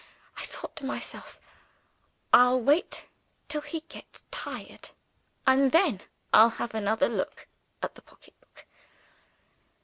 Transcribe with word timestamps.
I 0.35 0.41
thought 0.47 0.75
to 0.77 0.83
myself, 0.87 1.39
'I'll 2.33 2.59
wait 2.59 3.05
till 3.47 3.61
he 3.61 3.81
gets 3.81 4.23
tired, 4.31 4.89
and 5.45 5.71
then 5.71 6.01
I'll 6.33 6.49
have 6.57 6.73
another 6.73 7.07
look 7.07 7.47
at 7.83 7.93
the 7.93 8.01
pocketbook. 8.01 8.65